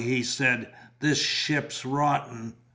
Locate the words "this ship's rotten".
0.99-2.55